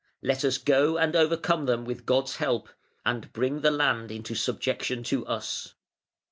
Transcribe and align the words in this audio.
Let 0.23 0.43
us 0.43 0.57
go 0.57 0.97
and 0.97 1.15
overcome 1.15 1.67
them 1.67 1.85
with 1.85 2.07
God's 2.07 2.37
help, 2.37 2.69
and 3.05 3.31
bring 3.33 3.61
the 3.61 3.69
land 3.69 4.09
into 4.09 4.33
subjection 4.33 5.03
to 5.03 5.23
us". 5.27 5.75